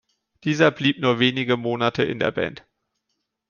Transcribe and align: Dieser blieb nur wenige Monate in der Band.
Dieser 0.45 0.71
blieb 0.71 0.99
nur 0.99 1.19
wenige 1.19 1.57
Monate 1.57 2.01
in 2.01 2.17
der 2.17 2.31
Band. 2.31 2.65